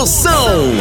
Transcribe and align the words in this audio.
Moção. 0.00 0.72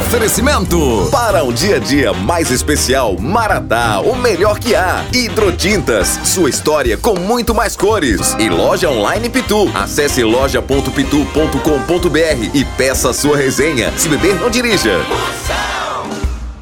Oferecimento 0.00 1.08
para 1.12 1.44
um 1.44 1.52
dia 1.52 1.76
a 1.76 1.78
dia 1.78 2.12
mais 2.12 2.50
especial, 2.50 3.16
Maratá, 3.16 4.00
o 4.00 4.16
melhor 4.16 4.58
que 4.58 4.74
há. 4.74 5.04
Hidrotintas, 5.12 6.18
sua 6.24 6.50
história 6.50 6.96
com 6.96 7.16
muito 7.16 7.54
mais 7.54 7.76
cores. 7.76 8.34
E 8.40 8.48
loja 8.48 8.90
online 8.90 9.30
Pitu. 9.30 9.70
Acesse 9.72 10.24
loja.pitu.com.br 10.24 12.50
e 12.52 12.64
peça 12.76 13.12
sua 13.12 13.36
resenha. 13.36 13.92
Se 13.96 14.08
beber, 14.08 14.40
não 14.40 14.50
dirija. 14.50 14.98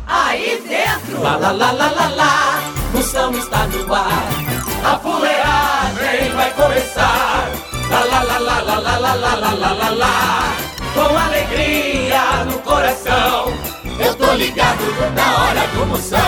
Aí 0.06 0.62
dentro, 0.68 1.22
lá 1.22 1.38
lá 1.38 1.50
lá 1.50 1.72
lá 1.72 1.90
lá 1.90 2.08
lá, 2.08 2.60
Moção 2.92 3.32
está 3.32 3.66
no 3.68 3.94
ar. 3.94 4.28
A 4.84 4.98
fuleagem 4.98 6.30
vai 6.36 6.50
começar. 6.50 7.50
Lá 7.90 8.04
lá 8.04 8.22
lá 8.22 8.38
lá 8.38 8.60
lá 8.60 8.78
lá 8.80 8.98
lá 8.98 9.14
lá 9.14 9.34
lá 9.54 9.72
lá 9.72 9.88
lá. 9.88 10.37
Com 10.98 11.16
alegria 11.16 12.44
no 12.44 12.58
coração, 12.58 13.52
eu 14.00 14.14
tô 14.16 14.32
ligado 14.32 14.82
na 15.14 15.44
hora 15.44 15.60
do 15.68 15.86
Moção. 15.86 16.18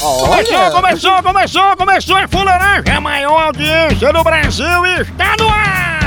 Começou, 0.00 0.70
começou, 0.70 1.22
começou, 1.22 1.76
começou 1.76 2.16
a 2.16 2.28
fuleiragem, 2.28 2.94
a 2.94 3.00
maior 3.00 3.46
audiência 3.46 4.12
do 4.12 4.22
Brasil 4.22 4.86
está 5.00 5.34
no 5.36 5.48
ar! 5.48 5.98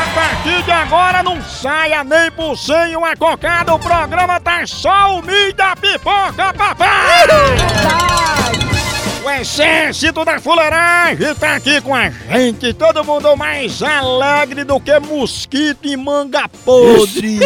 A 0.00 0.14
partir 0.14 0.62
de 0.62 0.72
agora 0.72 1.22
não 1.22 1.42
saia 1.42 2.02
nem 2.02 2.30
por 2.30 2.56
sem 2.56 2.96
uma 2.96 3.14
cocada, 3.14 3.74
o 3.74 3.78
programa 3.78 4.40
tá 4.40 4.66
só 4.66 5.18
o 5.18 5.22
milho 5.22 5.52
da 5.52 5.76
pipoca, 5.76 6.54
papai! 6.54 7.26
O 9.24 9.30
exército 9.30 10.22
da 10.22 10.38
fuleiragem 10.38 11.34
tá 11.36 11.54
aqui 11.54 11.80
com 11.80 11.94
a 11.94 12.10
gente, 12.10 12.74
todo 12.74 13.02
mundo 13.02 13.34
mais 13.34 13.82
alegre 13.82 14.64
do 14.64 14.78
que 14.78 14.98
mosquito 15.00 15.86
em 15.86 15.96
manga 15.96 16.46
podre. 16.62 17.38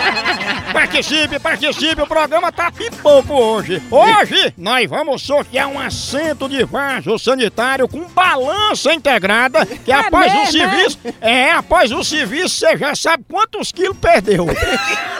participe, 0.72 1.38
participe, 1.38 2.00
o 2.00 2.06
programa 2.06 2.50
tá 2.50 2.72
pipoco 2.72 3.34
hoje. 3.34 3.82
Hoje 3.90 4.54
nós 4.56 4.88
vamos 4.88 5.20
sortear 5.20 5.68
um 5.68 5.78
assento 5.78 6.48
de 6.48 6.64
vaso 6.64 7.18
sanitário 7.18 7.86
com 7.86 8.08
balança 8.08 8.94
integrada, 8.94 9.66
que 9.66 9.92
após 9.92 10.32
o 10.32 10.36
mesmo, 10.36 10.46
é? 10.46 10.50
serviço, 10.50 10.98
é, 11.20 11.52
após 11.52 11.92
o 11.92 12.02
serviço 12.02 12.56
você 12.56 12.74
já 12.78 12.94
sabe 12.94 13.24
quantos 13.30 13.70
quilos 13.70 13.98
perdeu. 13.98 14.46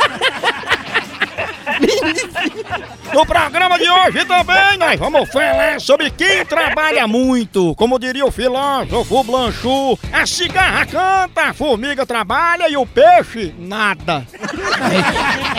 No 3.12 3.26
programa 3.26 3.78
de 3.78 3.88
hoje 3.88 4.24
também 4.24 4.78
nós 4.78 4.98
vamos 4.98 5.28
falar 5.30 5.78
sobre 5.80 6.10
quem 6.10 6.44
trabalha 6.46 7.06
muito. 7.06 7.74
Como 7.74 7.98
diria 7.98 8.24
o 8.24 8.30
filósofo 8.30 9.22
Blanchot, 9.22 10.00
a 10.12 10.24
cigarra 10.26 10.86
canta, 10.86 11.42
a 11.42 11.54
formiga 11.54 12.06
trabalha 12.06 12.68
e 12.68 12.76
o 12.76 12.86
peixe 12.86 13.54
nada. 13.58 14.26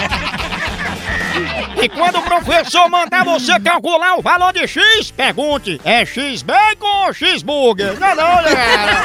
E 1.82 1.90
quando 1.90 2.20
o 2.20 2.22
professor 2.22 2.90
mandar 2.90 3.26
você 3.26 3.60
calcular 3.60 4.18
o 4.18 4.22
valor 4.22 4.54
de 4.54 4.68
X, 4.68 5.12
pergunte: 5.12 5.82
é 5.84 6.06
X 6.06 6.42
bacon 6.42 7.08
ou 7.08 7.14
X 7.14 7.42
burger? 7.42 8.00
Não, 8.00 8.10
não, 8.10 8.16
galera. 8.16 9.04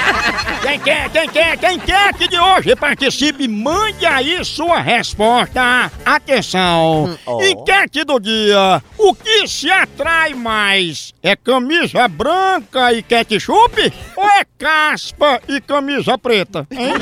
Quem 0.62 0.78
quer, 0.78 1.10
quem 1.10 1.28
quer, 1.28 1.56
quem 1.56 1.78
quer 1.78 2.14
que 2.14 2.28
de 2.28 2.38
hoje 2.38 2.76
participe, 2.76 3.48
mande 3.48 4.04
aí 4.04 4.44
sua 4.44 4.80
resposta. 4.80 5.90
Atenção! 6.04 7.18
Enquete 7.40 8.04
do 8.04 8.20
dia: 8.20 8.82
o 8.98 9.14
que 9.14 9.48
se 9.48 9.70
atrai 9.70 10.34
mais? 10.34 11.14
É 11.22 11.34
camisa 11.34 12.06
branca 12.08 12.92
e 12.92 13.02
ketchup? 13.02 13.92
Ou 14.16 14.28
é 14.28 14.44
caspa 14.58 15.40
e 15.48 15.60
camisa 15.60 16.18
preta? 16.18 16.66
Hein? 16.70 16.94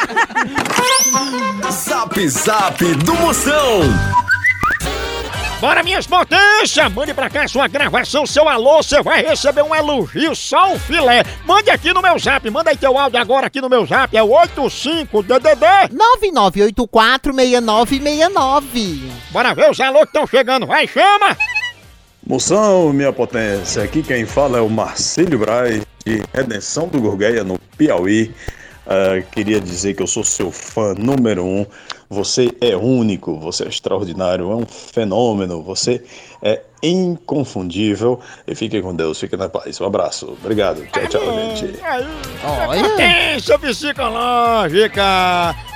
Zap 2.16 2.30
Zap 2.30 2.80
do 3.04 3.14
Moção. 3.16 3.80
Bora, 5.60 5.82
minhas 5.82 6.06
potências! 6.06 6.90
Mande 6.94 7.12
pra 7.12 7.28
cá 7.28 7.46
sua 7.46 7.68
gravação, 7.68 8.24
seu 8.24 8.48
alô, 8.48 8.82
você 8.82 9.02
vai 9.02 9.22
receber 9.22 9.60
um 9.60 9.74
elogio 9.74 10.34
só 10.34 10.72
o 10.72 10.78
filé. 10.78 11.22
Mande 11.44 11.68
aqui 11.68 11.92
no 11.92 12.00
meu 12.00 12.18
zap, 12.18 12.48
manda 12.48 12.70
aí 12.70 12.76
teu 12.78 12.96
áudio 12.96 13.20
agora 13.20 13.48
aqui 13.48 13.60
no 13.60 13.68
meu 13.68 13.84
zap, 13.84 14.16
é 14.16 14.22
o 14.22 14.28
85DDD. 14.28 15.90
99846969. 16.22 19.10
Bora 19.30 19.54
ver 19.54 19.70
os 19.70 19.78
alô 19.78 20.00
que 20.00 20.06
estão 20.06 20.26
chegando, 20.26 20.66
vai, 20.66 20.88
chama! 20.88 21.36
Moção, 22.26 22.94
minha 22.94 23.12
potência, 23.12 23.82
aqui 23.82 24.02
quem 24.02 24.24
fala 24.24 24.56
é 24.56 24.62
o 24.62 24.70
Marcílio 24.70 25.38
Braz, 25.38 25.82
de 26.06 26.22
Redenção 26.32 26.88
do 26.88 26.98
Gurgueia, 26.98 27.44
no 27.44 27.58
Piauí. 27.76 28.34
Ah, 28.86 29.20
queria 29.32 29.60
dizer 29.60 29.94
que 29.94 30.02
eu 30.02 30.06
sou 30.06 30.22
seu 30.22 30.52
fã 30.52 30.94
número 30.94 31.44
um. 31.44 31.66
Você 32.08 32.52
é 32.60 32.76
único, 32.76 33.38
você 33.38 33.64
é 33.64 33.68
extraordinário, 33.68 34.50
é 34.50 34.54
um 34.54 34.66
fenômeno, 34.66 35.62
você 35.62 36.04
é 36.40 36.62
inconfundível. 36.82 38.20
E 38.46 38.54
fique 38.54 38.80
com 38.80 38.94
Deus, 38.94 39.18
fique 39.18 39.36
na 39.36 39.48
paz. 39.48 39.80
Um 39.80 39.86
abraço, 39.86 40.36
obrigado. 40.40 40.86
Tchau, 40.86 41.06
tchau, 41.08 41.22
gente. 41.34 41.80
Aí, 41.82 42.06
Olha. 42.44 42.82
potência 42.82 43.58
psicológica! 43.58 45.02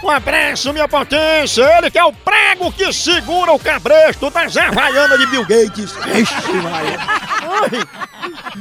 Um 0.05 0.09
abraço, 0.09 0.73
minha 0.73 0.87
potência! 0.89 1.63
Ele 1.79 1.91
que 1.91 1.99
é 1.99 2.05
o 2.05 2.13
prego 2.13 2.71
que 2.73 2.93
segura 2.93 3.53
o 3.53 3.59
cabresto 3.59 4.31
das 4.31 4.57
Havaianas 4.57 5.19
de 5.19 5.27
Bill 5.27 5.45
Gates! 5.45 5.93
Ixi, 6.15 6.53
Maria! 6.63 6.99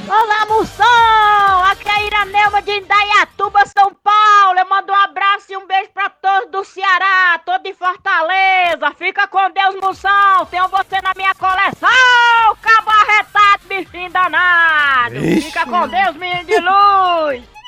Olá, 0.07 0.45
Moção! 0.47 1.63
Aqui 1.71 1.87
é 1.87 1.91
a 1.91 2.03
Iranelma 2.03 2.61
de 2.61 2.71
Indaiatuba, 2.71 3.65
São 3.65 3.93
Paulo. 4.03 4.59
Eu 4.59 4.69
mando 4.69 4.91
um 4.91 4.95
abraço 4.95 5.51
e 5.51 5.57
um 5.57 5.67
beijo 5.67 5.89
pra 5.93 6.09
todos 6.09 6.51
do 6.51 6.63
Ceará, 6.63 7.39
todos 7.45 7.63
de 7.63 7.73
Fortaleza. 7.73 8.91
Fica 8.97 9.27
com 9.27 9.51
Deus, 9.51 9.75
Moção. 9.81 10.45
Tenho 10.49 10.67
você 10.69 11.01
na 11.01 11.13
minha 11.15 11.35
coleção. 11.35 12.55
Cabo 12.61 12.89
arretado, 12.89 13.67
bichinho 13.67 14.09
danado. 14.11 15.15
Fica 15.41 15.65
com 15.65 15.87
Deus, 15.87 16.15
menino 16.15 16.45
de 16.45 16.59
luz. 16.59 17.59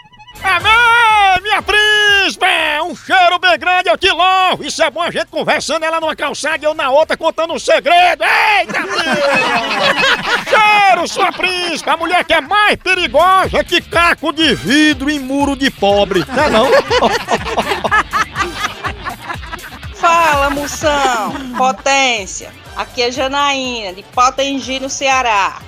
Amém, 0.43 1.41
minha 1.43 1.61
príncipe! 1.61 2.45
Um 2.83 2.95
cheiro 2.95 3.37
bem 3.37 3.59
grande, 3.59 3.89
eu 3.89 3.97
te 3.97 4.09
louvo! 4.09 4.63
Isso 4.63 4.81
é 4.81 4.89
bom 4.89 5.01
a 5.01 5.11
gente 5.11 5.27
conversando, 5.27 5.83
ela 5.83 5.99
numa 5.99 6.15
calçada 6.15 6.57
e 6.63 6.65
eu 6.65 6.73
na 6.73 6.89
outra 6.89 7.15
contando 7.15 7.53
um 7.53 7.59
segredo! 7.59 8.23
Eita, 8.23 8.79
Cheiro, 10.91 11.07
sua 11.07 11.31
príncipe! 11.31 11.89
A 11.89 11.95
mulher 11.95 12.25
que 12.25 12.33
é 12.33 12.41
mais 12.41 12.75
perigosa 12.75 13.63
que 13.63 13.79
caco 13.81 14.33
de 14.33 14.53
vidro 14.53 15.09
em 15.09 15.19
muro 15.19 15.55
de 15.55 15.71
pobre! 15.71 16.25
Não 16.27 16.43
é 16.43 16.49
não? 16.49 16.67
Fala, 19.95 20.49
Moção! 20.49 21.33
Potência! 21.57 22.51
Aqui 22.75 23.03
é 23.03 23.11
Janaína, 23.11 23.93
de 23.93 24.03
Potengi, 24.03 24.79
no 24.79 24.89
Ceará. 24.89 25.61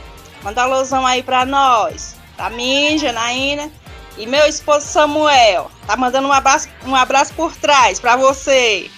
Manda 0.43 0.63
alusão 0.63 1.05
aí 1.05 1.23
pra 1.23 1.45
nós. 1.45 2.15
Pra 2.35 2.49
mim, 2.49 2.97
Janaína. 2.97 3.71
E 4.17 4.25
meu 4.25 4.45
esposo 4.45 4.85
Samuel. 4.85 5.71
Tá 5.87 5.95
mandando 5.95 6.27
um 6.27 6.33
abraço, 6.33 6.67
um 6.85 6.95
abraço 6.95 7.33
por 7.33 7.55
trás 7.55 7.99
pra 7.99 8.17
você. 8.17 8.89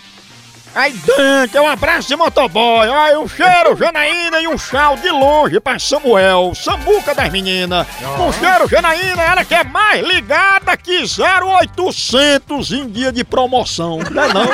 Aí 0.75 0.91
dentro, 0.91 1.63
um 1.63 1.67
abraço 1.67 2.09
de 2.09 2.17
motoboy! 2.17 2.89
Ai, 2.89 3.15
um 3.15 3.29
cheiro, 3.29 3.77
Janaína 3.77 4.41
e 4.41 4.47
um 4.47 4.57
chau 4.57 4.97
de 4.97 5.09
longe 5.09 5.57
pra 5.61 5.79
Samuel, 5.79 6.51
Samuca 6.53 7.15
das 7.15 7.31
meninas! 7.31 7.87
Um 8.19 8.33
cheiro, 8.33 8.67
Janaína, 8.67 9.23
ela 9.23 9.45
que 9.45 9.55
é 9.55 9.63
mais 9.63 10.05
ligada 10.05 10.75
que 10.75 11.05
0800 11.05 12.73
em 12.73 12.89
dia 12.89 13.09
de 13.09 13.23
promoção, 13.23 13.99
não 14.11 14.23
é 14.23 14.33
não? 14.33 14.45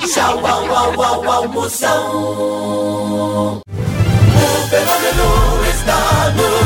Tchau, 0.00 0.44
au, 0.44 0.74
au, 0.74 1.00
au, 1.02 1.30
au, 1.30 1.48
Moção. 1.48 3.62
O 3.64 4.68
fenômeno 4.68 5.64
está 5.70 6.30
no 6.30 6.65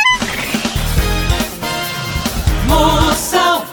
Moção 2.71 3.65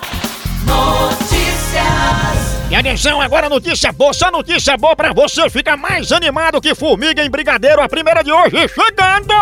Notícias. 0.64 2.58
E 2.68 2.74
atenção, 2.74 3.20
agora 3.20 3.48
notícia 3.48 3.92
boa, 3.92 4.12
só 4.12 4.30
notícia 4.30 4.76
boa 4.76 4.96
pra 4.96 5.12
você 5.12 5.48
ficar 5.48 5.76
mais 5.76 6.10
animado 6.10 6.60
que 6.60 6.74
formiga 6.74 7.24
em 7.24 7.30
brigadeiro, 7.30 7.80
a 7.80 7.88
primeira 7.88 8.22
de 8.22 8.32
hoje 8.32 8.68
chegando! 8.68 9.32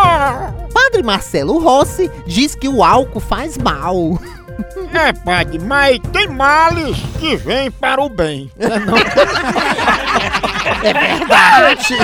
Padre 0.71 1.01
Marcelo 1.03 1.57
Rossi 1.59 2.09
diz 2.27 2.53
que 2.55 2.69
o 2.69 2.83
álcool 2.83 3.19
faz 3.19 3.57
mal. 3.57 4.19
É, 4.93 5.11
padre, 5.11 5.59
mas 5.59 5.99
tem 6.13 6.27
males 6.27 6.97
que 7.19 7.35
vêm 7.35 7.69
para 7.69 8.01
o 8.01 8.09
bem. 8.09 8.51
É 10.83 10.93
verdade. 10.93 11.97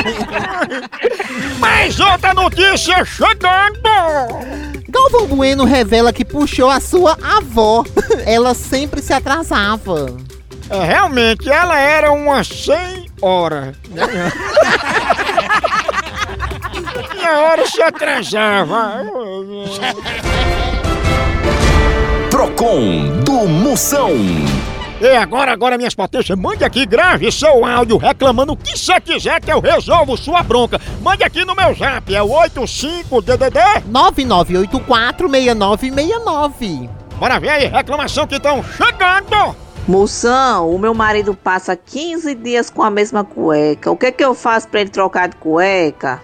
Mais 1.59 1.99
outra 1.99 2.33
notícia 2.33 3.05
chegando! 3.05 4.72
Galvão 4.93 5.25
Bueno 5.25 5.65
revela 5.65 6.13
que 6.13 6.23
puxou 6.23 6.69
a 6.69 6.79
sua 6.79 7.17
avó. 7.21 7.83
Ela 8.25 8.53
sempre 8.53 9.01
se 9.01 9.11
atrasava. 9.11 10.15
É, 10.69 10.85
realmente, 10.85 11.49
ela 11.49 11.77
era 11.77 12.11
uma 12.11 12.43
senhora. 12.43 13.73
E 17.15 17.25
a 17.25 17.39
hora 17.39 17.67
se 17.67 17.81
atrasava. 17.81 19.03
Procon 22.31 23.19
do 23.23 23.47
Moção. 23.47 24.11
E 25.01 25.07
agora, 25.15 25.51
agora, 25.51 25.75
minhas 25.77 25.95
potências, 25.95 26.37
mande 26.37 26.63
aqui, 26.63 26.85
grave 26.85 27.31
seu 27.31 27.65
áudio 27.65 27.97
reclamando 27.97 28.53
o 28.53 28.57
que 28.57 28.77
você 28.77 29.01
quiser 29.01 29.41
que 29.41 29.51
eu 29.51 29.59
resolvo 29.59 30.15
sua 30.15 30.43
bronca. 30.43 30.79
Mande 31.01 31.23
aqui 31.23 31.43
no 31.43 31.55
meu 31.55 31.73
zap, 31.73 32.13
é 32.13 32.21
o 32.21 32.29
85DDD. 32.29 33.83
99846969. 33.91 36.87
Bora 37.19 37.39
ver 37.39 37.49
aí, 37.49 37.65
reclamação 37.67 38.27
que 38.27 38.35
estão 38.35 38.63
chegando. 38.63 39.55
Moção, 39.87 40.69
o 40.73 40.79
meu 40.79 40.93
marido 40.93 41.35
passa 41.35 41.75
15 41.75 42.33
dias 42.35 42.69
com 42.69 42.81
a 42.81 42.89
mesma 42.89 43.25
cueca. 43.25 43.91
O 43.91 43.97
que 43.97 44.13
que 44.13 44.23
eu 44.23 44.33
faço 44.33 44.69
pra 44.69 44.79
ele 44.79 44.89
trocar 44.89 45.27
de 45.27 45.35
cueca? 45.35 46.21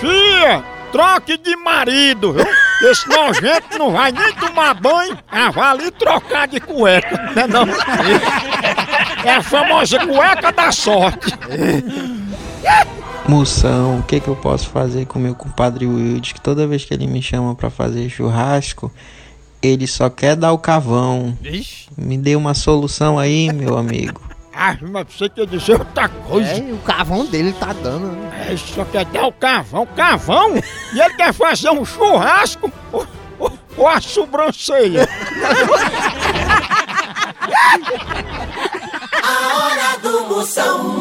Fia, 0.00 0.64
troque 0.90 1.36
de 1.38 1.56
marido, 1.56 2.32
viu? 2.32 2.46
Esse 2.90 3.08
nojento 3.08 3.78
não 3.78 3.92
vai 3.92 4.10
nem 4.12 4.32
tomar 4.34 4.74
banho, 4.74 5.16
ah, 5.30 5.50
vai 5.50 5.68
ali 5.70 5.90
trocar 5.90 6.48
de 6.48 6.60
cueca, 6.60 7.16
né 7.34 7.46
não? 7.46 7.66
É 9.24 9.34
a 9.36 9.42
famosa 9.42 9.98
cueca 10.06 10.50
da 10.50 10.72
sorte. 10.72 11.34
Moção, 13.28 13.98
o 13.98 14.02
que, 14.02 14.18
que 14.18 14.28
eu 14.28 14.36
posso 14.36 14.68
fazer 14.70 15.06
com 15.06 15.18
meu 15.18 15.34
compadre 15.34 15.86
Wilde? 15.86 16.34
Que 16.34 16.40
toda 16.40 16.66
vez 16.66 16.84
que 16.84 16.94
ele 16.94 17.06
me 17.06 17.22
chama 17.22 17.54
pra 17.54 17.70
fazer 17.70 18.08
churrasco, 18.08 18.90
ele 19.62 19.86
só 19.86 20.08
quer 20.08 20.34
dar 20.34 20.52
o 20.52 20.58
cavão. 20.58 21.36
Me 21.96 22.16
dê 22.16 22.34
uma 22.34 22.54
solução 22.54 23.18
aí, 23.18 23.52
meu 23.52 23.76
amigo. 23.76 24.29
Ah, 24.62 24.76
mas 24.82 25.06
você 25.08 25.26
quer 25.30 25.46
dizer 25.46 25.72
outra 25.78 26.06
coisa. 26.06 26.50
É, 26.50 26.72
o 26.72 26.76
cavão 26.78 27.24
dele 27.24 27.50
tá 27.58 27.72
dando. 27.72 28.08
né? 28.12 28.48
É, 28.52 28.56
só 28.58 28.84
quer 28.84 29.06
dar 29.06 29.26
o 29.26 29.32
cavão, 29.32 29.86
cavão? 29.86 30.54
E 30.92 31.00
ele 31.00 31.14
quer 31.14 31.32
fazer 31.32 31.70
um 31.70 31.82
churrasco 31.82 32.70
ou, 32.92 33.06
ou- 33.38 33.58
ou 33.78 33.88
a 33.88 33.98
sobrancelha? 34.02 35.08
A 39.22 39.56
hora 39.56 39.98
do 40.02 40.26
Moção. 40.28 41.00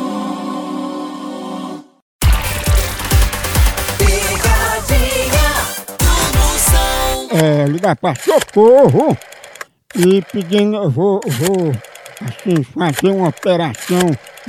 Pegadinha 3.97 5.49
do 5.99 6.37
Moção. 6.39 7.27
É, 7.31 7.65
ligar 7.67 7.95
pra 7.95 8.13
socorro 8.15 9.17
e 9.95 10.21
pedindo, 10.31 10.77
eu 10.77 10.89
vou, 10.89 11.19
vou, 11.25 11.73
assim, 12.21 12.63
fazer 12.63 13.09
uma 13.11 13.29
operação 13.29 13.99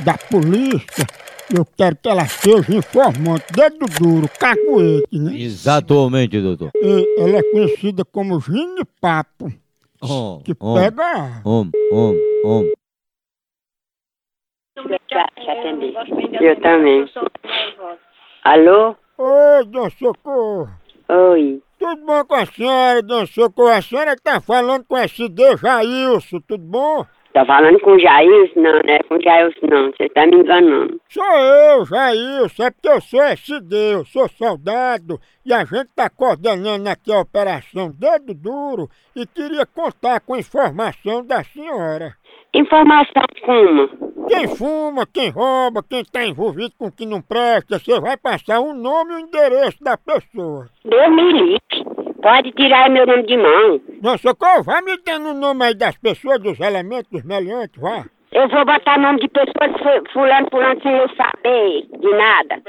da 0.04 0.16
polícia. 0.16 1.06
Eu 1.52 1.66
quero 1.76 1.96
que 1.96 2.08
ela 2.08 2.26
seja 2.26 2.74
informante, 2.74 3.44
dedo 3.52 3.86
duro, 3.98 4.28
cacuete, 4.38 5.18
né? 5.18 5.36
Exatamente, 5.36 6.40
doutor. 6.40 6.70
E 6.74 7.20
ela 7.20 7.38
é 7.38 7.42
conhecida 7.42 8.04
como 8.04 8.40
Gine 8.40 8.84
Papo, 9.00 9.52
Om, 10.02 10.40
que 10.44 10.54
om, 10.58 10.74
pega... 10.74 11.42
om, 11.44 11.70
om, 11.92 12.14
om. 12.44 12.72
Já, 15.10 15.26
já 15.44 15.52
atendi. 15.52 15.92
Eu 16.40 16.60
também. 16.62 17.04
Alô? 18.44 18.96
Oi, 19.18 19.64
Dona 19.66 19.90
Socorro. 19.90 20.70
Oi. 21.08 21.62
Tudo 21.78 22.06
bom 22.06 22.24
com 22.24 22.34
a 22.34 22.46
senhora, 22.46 23.02
Dona 23.02 23.26
Socorro? 23.26 23.68
A 23.68 23.82
senhora 23.82 24.16
tá 24.16 24.40
falando 24.40 24.84
com 24.84 24.96
esse 24.96 25.28
D. 25.28 25.56
Jailson, 25.58 26.40
tudo 26.46 26.64
bom? 26.64 27.04
Tá 27.32 27.44
falando 27.46 27.78
com 27.80 27.92
o 27.92 27.98
Jair? 27.98 28.52
Não, 28.56 28.72
não 28.72 28.94
é 28.94 28.98
com 29.04 29.14
o 29.14 29.22
Jair, 29.22 29.54
não. 29.70 29.90
Você 29.92 30.08
tá 30.08 30.26
me 30.26 30.36
enganando. 30.36 31.00
Sou 31.08 31.24
eu, 31.24 31.84
Jailson, 31.84 32.64
é 32.64 32.70
porque 32.70 32.88
eu 32.88 33.00
sou 33.00 33.22
SD, 33.22 33.94
eu 33.94 34.04
sou 34.04 34.28
soldado 34.28 35.20
e 35.46 35.52
a 35.52 35.64
gente 35.64 35.88
tá 35.94 36.10
coordenando 36.10 36.88
aqui 36.88 37.12
a 37.12 37.20
operação 37.20 37.92
Dedo 37.92 38.34
Duro 38.34 38.88
e 39.14 39.24
queria 39.26 39.64
contar 39.64 40.20
com 40.20 40.36
informação 40.36 41.24
da 41.24 41.44
senhora. 41.44 42.14
Informação 42.52 43.22
como? 43.44 43.88
Quem 44.28 44.48
fuma, 44.48 45.06
quem 45.06 45.30
rouba, 45.30 45.84
quem 45.88 46.04
tá 46.04 46.24
envolvido 46.24 46.72
com 46.76 46.86
o 46.86 46.92
que 46.92 47.06
não 47.06 47.22
presta, 47.22 47.78
você 47.78 48.00
vai 48.00 48.16
passar 48.16 48.60
o 48.60 48.74
nome 48.74 49.12
e 49.12 49.16
o 49.16 49.20
endereço 49.20 49.82
da 49.82 49.96
pessoa. 49.96 50.68
Deus 50.84 51.16
livre. 51.16 51.58
Pode 52.22 52.52
tirar 52.52 52.90
meu 52.90 53.06
nome 53.06 53.22
de 53.24 53.36
mão. 53.36 53.80
Não, 54.02 54.18
Socorro, 54.18 54.62
vai 54.62 54.82
me 54.82 54.96
dando 54.98 55.30
o 55.30 55.34
nome 55.34 55.64
aí 55.64 55.74
das 55.74 55.96
pessoas, 55.96 56.38
dos 56.40 56.58
elementos, 56.60 57.10
dos 57.10 57.22
meliantes, 57.24 57.80
vá. 57.80 58.04
Eu 58.32 58.48
vou 58.48 58.64
botar 58.64 58.98
nome 58.98 59.18
de 59.20 59.28
pessoas 59.28 59.72
fu- 59.78 60.12
fulano, 60.12 60.46
fulano, 60.50 60.80
sem 60.82 60.92
eu 60.96 61.08
saber 61.16 61.86
de 61.98 62.10
nada. 62.16 62.62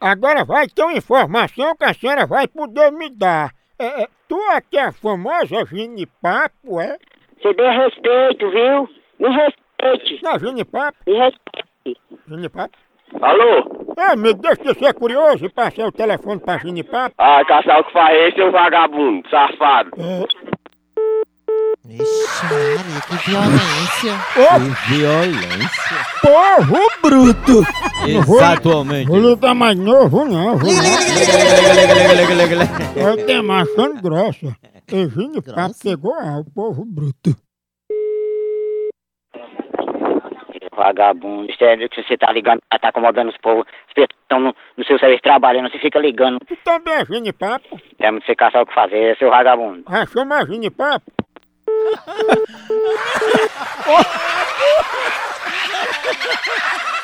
Agora 0.00 0.44
vai 0.44 0.66
ter 0.68 0.82
uma 0.82 0.94
informação 0.96 1.76
que 1.76 1.84
a 1.84 1.94
senhora 1.94 2.26
vai 2.26 2.48
poder 2.48 2.90
me 2.90 3.08
dar. 3.10 3.52
É, 3.78 4.02
é, 4.02 4.08
tu 4.28 4.36
que 4.70 4.76
é 4.76 4.86
a 4.86 4.92
famosa 4.92 5.64
Gine 5.66 6.06
Papo, 6.20 6.80
é? 6.80 6.96
Você 7.40 7.54
dê 7.54 7.70
respeito, 7.70 8.50
viu? 8.50 8.88
Me 9.20 9.28
respeite. 9.28 10.20
Não, 10.24 10.38
Gine 10.38 10.64
Papo, 10.64 10.98
Me 11.06 11.14
respeite. 11.16 12.00
Gine 12.26 12.48
Papo. 12.48 12.76
Alô? 13.20 13.94
É, 13.96 14.14
me 14.16 14.34
deixa 14.34 14.62
de 14.62 14.78
ser 14.78 14.94
curioso 14.94 15.44
e 15.44 15.48
passei 15.48 15.84
o 15.84 15.90
telefone 15.90 16.40
pra 16.40 16.58
Gine 16.58 16.84
Papo. 16.84 17.14
Ah, 17.18 17.42
caçar 17.46 17.80
o 17.80 17.84
que 17.84 17.92
faz 17.92 18.16
esse, 18.16 18.36
seu 18.36 18.52
vagabundo, 18.52 19.28
safado. 19.28 19.90
Ixi, 21.88 22.44
Maria, 22.44 23.00
que 23.08 23.16
violência. 23.30 24.12
Que 24.34 24.94
violência. 24.94 25.96
Povo 26.20 26.78
bruto! 27.02 27.66
Exatamente. 28.06 29.08
Vou 29.08 29.18
ligar 29.18 29.54
mais 29.54 29.76
novo, 29.76 30.24
não. 30.26 30.58
Vou 30.58 30.70
não. 30.70 30.84
Eu 33.08 33.26
tenho 33.26 33.52
achando 33.52 34.02
grossa. 34.02 34.54
E 34.92 35.08
Gine 35.08 35.40
Papo 35.40 35.74
pegou 35.82 36.14
ah, 36.14 36.40
o 36.40 36.44
povo 36.50 36.84
bruto. 36.84 37.34
Vagabundo, 40.78 41.52
sério 41.56 41.88
que 41.88 42.02
você 42.02 42.16
tá 42.16 42.30
ligando, 42.32 42.60
tá 42.68 42.88
acomodando 42.88 43.30
os 43.30 43.36
povos. 43.38 43.66
As 43.88 43.94
pessoas 43.94 44.10
estão 44.22 44.40
no, 44.40 44.54
no 44.76 44.84
seu 44.84 44.98
serviço 44.98 45.22
trabalhando, 45.22 45.70
você 45.70 45.78
fica 45.78 45.98
ligando. 45.98 46.38
Tu 46.40 46.56
também 46.64 46.94
é 46.94 47.04
Gine 47.04 47.32
Papo? 47.32 47.80
Temos 47.98 48.20
que 48.20 48.26
você 48.26 48.36
caçar 48.36 48.62
o 48.62 48.66
que 48.66 48.74
fazer, 48.74 49.16
seu 49.18 49.30
vagabundo. 49.30 49.82
Ah, 49.86 50.06
chama 50.06 50.36
a 50.36 50.46
Gine 50.46 50.70
Papo. 50.70 51.12
Eu 51.66 51.98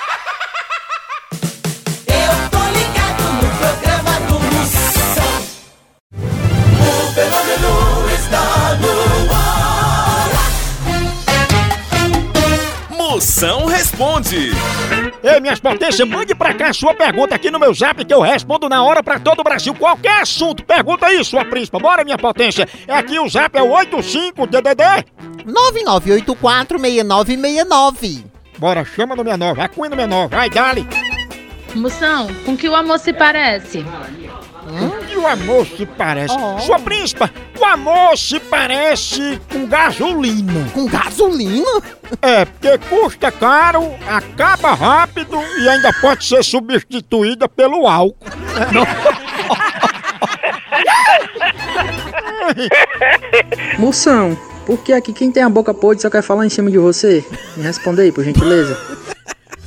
11. 14.24 14.50
Ei, 15.22 15.38
minhas 15.40 15.60
potências, 15.60 16.08
mande 16.08 16.34
pra 16.34 16.54
cá 16.54 16.70
a 16.70 16.72
sua 16.72 16.94
pergunta 16.94 17.34
aqui 17.34 17.50
no 17.50 17.58
meu 17.58 17.74
zap 17.74 18.02
que 18.04 18.14
eu 18.14 18.22
respondo 18.22 18.68
na 18.68 18.82
hora 18.82 19.02
pra 19.02 19.18
todo 19.18 19.40
o 19.40 19.44
Brasil. 19.44 19.74
Qualquer 19.74 20.22
assunto, 20.22 20.64
pergunta 20.64 21.06
aí, 21.06 21.22
sua 21.24 21.44
príncipa. 21.44 21.78
Bora, 21.78 22.04
minha 22.04 22.16
potência. 22.16 22.66
É 22.88 22.94
aqui 22.94 23.18
o 23.18 23.28
zap 23.28 23.54
é 23.56 23.62
o 23.62 23.68
85DDD 23.68 25.04
99846969. 25.46 28.24
Bora, 28.58 28.82
chama 28.84 29.14
no 29.14 29.22
69, 29.22 29.60
acunha 29.60 29.90
no 29.90 29.96
69, 29.96 30.34
vai, 30.34 30.48
dali. 30.48 30.88
Moção, 31.74 32.28
com 32.46 32.56
que 32.56 32.66
o 32.68 32.74
amor 32.74 32.98
se 32.98 33.12
parece? 33.12 33.84
O 35.24 35.26
amor 35.26 35.66
se 35.66 35.86
parece. 35.86 36.34
Sua 36.66 36.78
príncipa, 36.78 37.30
o 37.58 37.64
amor 37.64 38.18
se 38.18 38.38
parece 38.38 39.40
com 39.50 39.64
gasolina. 39.64 40.68
Com 40.74 40.84
gasolina? 40.84 41.80
É, 42.20 42.44
porque 42.44 42.76
custa 42.90 43.32
caro, 43.32 43.94
acaba 44.06 44.74
rápido 44.74 45.38
e 45.58 45.66
ainda 45.66 45.90
pode 45.94 46.26
ser 46.26 46.44
substituída 46.44 47.48
pelo 47.48 47.86
álcool. 47.86 48.18
Moção, 53.78 54.36
por 54.66 54.84
que 54.84 54.92
aqui 54.92 55.14
quem 55.14 55.32
tem 55.32 55.42
a 55.42 55.48
boca 55.48 55.72
podre 55.72 56.02
só 56.02 56.10
quer 56.10 56.22
falar 56.22 56.44
em 56.44 56.50
cima 56.50 56.70
de 56.70 56.76
você? 56.76 57.24
Me 57.56 57.62
responda 57.62 58.02
aí, 58.02 58.12
por 58.12 58.24
gentileza. 58.24 58.78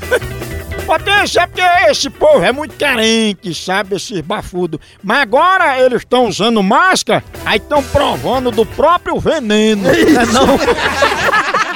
Potência, 0.88 1.42
é 1.42 1.48
porque 1.48 1.62
esse 1.90 2.10
povo 2.10 2.42
é 2.42 2.54
muito 2.54 2.74
carente, 2.76 3.54
sabe? 3.54 3.98
Esses 3.98 4.22
bafudos. 4.22 4.80
Mas 5.04 5.20
agora 5.20 5.78
eles 5.82 6.02
estão 6.02 6.28
usando 6.28 6.64
máscara, 6.64 7.22
aí 7.46 7.58
estão 7.58 7.84
provando 7.84 8.52
do 8.52 8.66
próprio 8.66 9.20
veneno. 9.20 9.84
Não 9.84 9.92
é 9.92 10.26
não? 10.28 10.48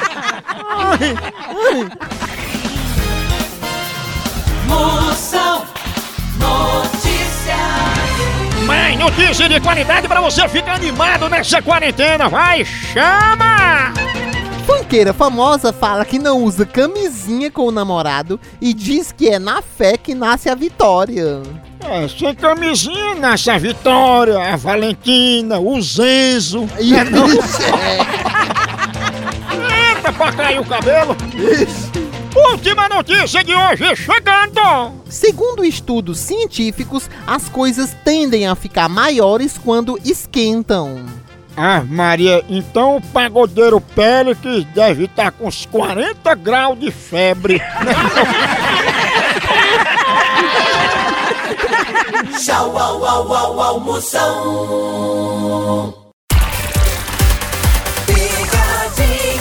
Ai, 0.73 1.13
Moção 4.65 5.65
Notícias. 6.39 7.57
Mais 8.65 8.97
notícia 8.97 9.49
de 9.49 9.59
qualidade 9.59 10.07
pra 10.07 10.21
você 10.21 10.47
ficar 10.47 10.75
animado 10.75 11.27
nessa 11.27 11.61
quarentena. 11.61 12.29
Vai, 12.29 12.63
chama! 12.63 14.00
Funkeira 14.65 15.13
famosa 15.13 15.73
fala 15.73 16.05
que 16.05 16.19
não 16.19 16.43
usa 16.43 16.65
camisinha 16.65 17.49
com 17.49 17.67
o 17.67 17.71
namorado 17.71 18.39
e 18.59 18.73
diz 18.73 19.11
que 19.11 19.29
é 19.29 19.39
na 19.39 19.61
fé 19.61 19.97
que 19.97 20.13
nasce 20.13 20.49
a 20.49 20.55
vitória. 20.55 21.41
É, 21.83 22.07
sem 22.07 22.35
camisinha 22.35 23.15
nasce 23.15 23.49
a 23.49 23.57
Vitória, 23.57 24.37
a 24.53 24.55
Valentina, 24.55 25.59
o 25.59 25.81
Zenzo. 25.81 26.69
É, 26.77 27.03
não? 27.03 27.27
Eita, 29.89 30.13
pra 30.13 30.31
cair 30.31 30.59
o 30.59 30.65
cabelo. 30.65 31.17
Última 32.51 32.87
notícia 32.87 33.43
de 33.43 33.55
hoje 33.55 33.95
chegando. 33.95 34.93
Segundo 35.09 35.65
estudos 35.65 36.19
científicos, 36.19 37.09
as 37.25 37.49
coisas 37.49 37.95
tendem 38.05 38.47
a 38.47 38.55
ficar 38.55 38.87
maiores 38.87 39.57
quando 39.57 39.99
esquentam. 40.05 41.03
Ah, 41.55 41.83
Maria, 41.85 42.43
então 42.49 42.97
o 42.97 43.01
pagodeiro 43.01 43.79
Péricles 43.81 44.65
deve 44.73 45.05
estar 45.05 45.31
com 45.31 45.47
uns 45.47 45.65
40 45.65 46.33
graus 46.35 46.79
de 46.79 46.89
febre. 46.91 47.61
Tchau, 52.39 52.77
au, 52.77 53.05
au, 53.05 53.33
au, 53.33 53.61
almoção. 53.61 54.31
Picadinha 58.07 59.40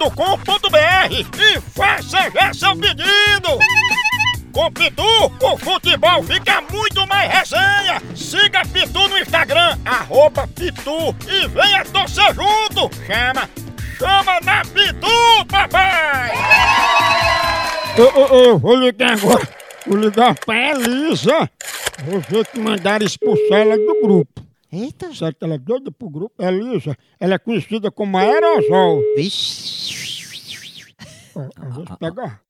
loja.pitu.com.br 0.00 1.12
e 1.12 1.60
faça 1.60 2.30
já 2.30 2.54
seu 2.54 2.74
pedido. 2.76 3.58
Com 4.52 4.72
Pitu, 4.72 5.02
o 5.42 5.58
futebol 5.58 6.22
fica 6.22 6.60
muito 6.62 7.06
mais 7.06 7.30
resenha. 7.30 8.02
Siga 8.16 8.62
Pitu 8.72 9.08
no 9.08 9.18
Instagram, 9.18 9.78
arroba 9.84 10.48
Pitu 10.48 11.14
e 11.28 11.46
venha 11.48 11.84
torcer 11.84 12.34
junto. 12.34 12.90
Chama, 13.06 13.48
chama 13.98 14.40
na 14.40 14.62
Pitu, 14.62 15.46
papai! 15.48 16.32
Eu, 17.96 18.06
eu, 18.06 18.44
eu 18.44 18.58
vou 18.58 18.76
ligar 18.76 19.12
agora. 19.12 19.48
Vou 19.86 19.98
ligar 19.98 20.34
pra 20.34 20.70
Elisa. 20.70 21.50
Vou 22.04 22.20
ver 22.20 22.46
que 22.46 22.58
mandaram 22.58 23.04
expulsar 23.06 23.58
ela 23.58 23.76
do 23.76 24.00
grupo. 24.02 24.49
Eita. 24.72 25.08
Que 25.10 25.44
ela 25.44 25.54
é 25.54 25.58
doida 25.58 25.90
pro 25.90 26.08
grupo? 26.08 26.42
Elisa, 26.42 26.96
ela 27.18 27.34
é 27.34 27.38
conhecida 27.38 27.90
como 27.90 28.16
aerosol. 28.16 29.02
Vixe. 29.16 29.90
Ó, 31.34 31.40
ó, 31.40 31.70
Vou 31.70 31.84
pegar. 31.98 32.42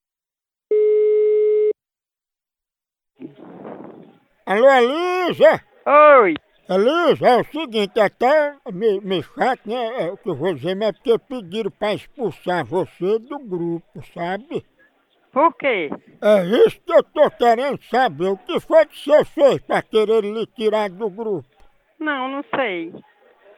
Alô, 4.47 4.69
Elisa? 4.69 5.65
Oi. 5.87 6.35
Elisa, 6.69 7.27
é 7.27 7.37
o 7.41 7.45
seguinte, 7.45 7.99
até 7.99 8.57
meio, 8.73 9.03
meio 9.03 9.23
chato, 9.23 9.69
né? 9.69 10.07
É 10.07 10.13
o 10.13 10.17
que 10.17 10.29
eu 10.29 10.37
vou 10.37 10.55
dizer, 10.55 10.77
mas 10.77 10.89
é 10.89 10.93
porque 10.93 11.19
pediram 11.19 11.71
pra 11.71 11.95
expulsar 11.95 12.65
você 12.65 13.19
do 13.19 13.39
grupo, 13.39 14.03
sabe? 14.15 14.65
Por 15.33 15.55
quê? 15.55 15.91
É 16.21 16.45
isso 16.67 16.81
que 16.81 16.93
eu 16.93 17.03
tô 17.03 17.31
querendo 17.31 17.81
saber. 17.85 18.29
O 18.29 18.37
que 18.37 18.59
foi 18.61 18.87
que 18.87 18.99
você 18.99 19.25
fez 19.25 19.61
pra 19.63 19.83
querer 19.83 20.23
lhe 20.25 20.47
tirar 20.47 20.91
do 20.91 21.09
grupo? 21.09 21.49
Não, 22.01 22.29
não 22.29 22.45
sei. 22.57 22.93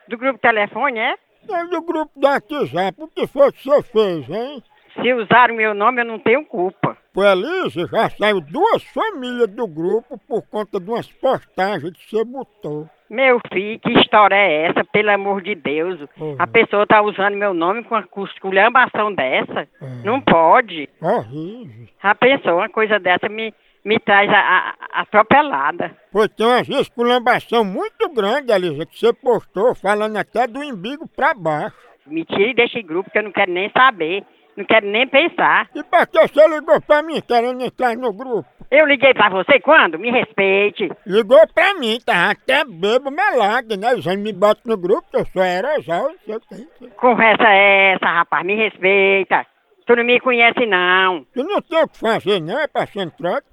Do 0.09 0.19
grupo 0.19 0.39
telefone, 0.41 0.99
é? 0.99 1.15
É 1.49 1.65
do 1.67 1.81
grupo 1.83 2.11
do 2.17 2.27
WhatsApp. 2.27 2.95
O 2.99 3.09
que 3.09 3.27
foi 3.27 3.53
que 3.53 3.63
você 3.63 3.83
fez, 3.85 4.29
hein? 4.29 4.63
Se 5.01 5.13
usaram 5.15 5.55
meu 5.55 5.73
nome, 5.73 6.03
eu 6.03 6.05
não 6.05 6.19
tenho 6.19 6.45
culpa. 6.45 6.97
Pô, 7.15 7.25
Elisa, 7.25 7.87
já 7.87 8.11
saiu 8.11 8.41
duas 8.41 8.83
famílias 8.85 9.49
do 9.49 9.67
grupo 9.67 10.19
por 10.29 10.43
conta 10.43 10.79
de 10.79 10.91
umas 10.91 11.11
postagens 11.13 11.93
que 11.93 12.11
você 12.11 12.25
botou. 12.25 12.89
Meu 13.09 13.39
filho, 13.53 13.79
que 13.81 13.93
história 13.93 14.35
é 14.35 14.67
essa, 14.67 14.85
pelo 14.85 15.11
amor 15.11 15.43
de 15.43 15.55
Deus? 15.55 15.99
A 16.39 16.47
pessoa 16.47 16.87
tá 16.87 17.03
usando 17.03 17.37
meu 17.37 17.53
nome 17.53 17.85
com 17.85 17.95
uma 17.95 18.09
esculhambação 18.27 19.13
dessa? 19.15 19.69
Não 20.03 20.21
pode. 20.21 20.89
Horrível. 21.01 21.89
A 22.03 22.15
pessoa, 22.15 22.57
uma 22.57 22.69
coisa 22.71 22.99
dessa 22.99 23.29
me, 23.29 23.53
me 23.85 23.99
traz 23.99 24.29
a, 24.31 24.35
a- 24.39 24.75
atropelada. 25.03 25.91
Pois 26.11 26.29
tem 26.29 26.47
uma 26.47 26.61
esculambação 26.81 27.65
muito 27.65 28.09
grande, 28.11 28.53
Elisa, 28.53 28.87
que 28.87 28.99
você 28.99 29.13
postou, 29.13 29.75
falando 29.75 30.17
até 30.17 30.47
do 30.47 30.63
embigo 30.63 31.09
pra 31.17 31.35
baixo. 31.35 31.77
Me 32.07 32.25
tire 32.25 32.55
desse 32.55 32.83
grupo 32.83 33.11
que 33.11 33.19
eu 33.19 33.23
não 33.23 33.33
quero 33.33 33.53
nem 33.53 33.71
saber. 33.71 34.25
Não 34.57 34.65
quero 34.67 34.87
nem 34.87 35.07
pensar. 35.09 35.69
E 35.75 35.83
pra 35.83 36.05
que 36.07 36.21
você 36.29 36.47
ligou 36.47 36.79
pra 36.83 37.03
mim 37.03 37.23
querendo 37.27 37.63
entrar 37.63 37.97
no 37.97 38.13
grupo? 38.13 38.45
Eu 38.71 38.87
liguei 38.87 39.15
pra 39.15 39.31
você 39.31 39.59
quando? 39.61 39.99
Me 39.99 40.11
respeite. 40.11 40.91
Ligou 41.07 41.41
pra 41.55 41.73
mim, 41.75 41.99
tá 42.05 42.31
até 42.31 42.63
bebo 42.65 43.11
melado, 43.11 43.77
né? 43.79 43.95
Os 43.95 44.05
me 44.17 44.33
botam 44.33 44.63
no 44.67 44.77
grupo, 44.77 45.09
que 45.11 45.17
eu 45.17 45.27
sou 45.27 45.41
aerosol, 45.43 46.11
que. 46.49 46.89
Conversa 46.97 47.45
é 47.49 47.95
essa, 47.95 48.07
rapaz? 48.07 48.45
Me 48.45 48.55
respeita. 48.55 49.47
Tu 49.93 49.97
não 49.97 50.05
me 50.05 50.19
conhece, 50.21 50.65
não. 50.65 51.23
Tu 51.35 51.45
não 51.45 51.61
tem 51.61 51.83
o 51.83 51.87
que 51.89 51.99
fazer, 51.99 52.41
não, 52.41 52.59
é 52.59 52.67
pra. 52.67 52.87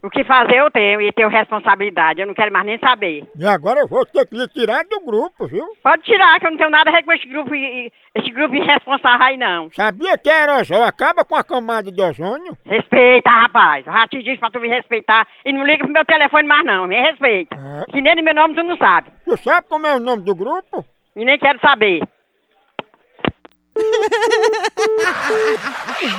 O 0.01 0.09
que 0.09 0.23
fazer 0.23 0.55
eu 0.55 0.71
tenho 0.71 1.01
e 1.01 1.11
tenho 1.11 1.27
responsabilidade. 1.27 2.21
Eu 2.21 2.27
não 2.27 2.33
quero 2.33 2.49
mais 2.53 2.65
nem 2.65 2.79
saber. 2.79 3.25
E 3.37 3.45
agora 3.45 3.81
eu 3.81 3.87
vou 3.89 4.05
ter 4.05 4.25
que 4.25 4.37
lhe 4.37 4.47
tirar 4.47 4.85
do 4.85 5.01
grupo, 5.01 5.45
viu? 5.47 5.65
Pode 5.83 6.03
tirar, 6.03 6.39
que 6.39 6.47
eu 6.47 6.51
não 6.51 6.57
tenho 6.57 6.69
nada 6.69 6.89
a 6.89 6.93
ver 6.93 7.03
com 7.03 7.11
esse 7.11 7.27
grupo, 7.27 7.53
e- 7.53 7.91
esse 8.15 8.31
grupo 8.31 8.55
irresponsável 8.55 9.25
aí, 9.27 9.35
não. 9.35 9.69
Sabia 9.73 10.17
que 10.17 10.29
aerosol 10.29 10.83
acaba 10.83 11.25
com 11.25 11.35
a 11.35 11.43
camada 11.43 11.91
de 11.91 12.01
ozônio? 12.01 12.57
Respeita, 12.65 13.29
rapaz. 13.29 13.85
Eu 13.85 13.91
já 13.91 14.07
te 14.07 14.23
disse 14.23 14.37
pra 14.37 14.49
tu 14.49 14.61
me 14.61 14.69
respeitar. 14.69 15.27
E 15.43 15.51
não 15.51 15.65
liga 15.65 15.83
pro 15.83 15.91
meu 15.91 16.05
telefone 16.05 16.47
mais, 16.47 16.63
não. 16.63 16.87
Me 16.87 16.95
respeita. 17.01 17.57
Que 17.91 17.99
nem 17.99 18.15
no 18.15 18.23
meu 18.23 18.33
nome 18.33 18.55
tu 18.55 18.63
não 18.63 18.77
sabe. 18.77 19.09
Tu 19.25 19.35
sabe 19.37 19.67
como 19.67 19.85
é 19.85 19.93
o 19.97 19.99
nome 19.99 20.23
do 20.23 20.33
grupo? 20.33 20.85
E 21.17 21.25
nem 21.25 21.37
quero 21.37 21.59
saber. 21.59 22.01